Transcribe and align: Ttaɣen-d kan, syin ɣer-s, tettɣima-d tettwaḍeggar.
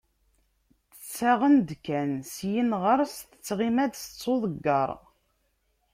Ttaɣen-d 1.03 1.69
kan, 1.85 2.11
syin 2.33 2.69
ɣer-s, 2.83 3.15
tettɣima-d 3.29 3.93
tettwaḍeggar. 3.97 4.89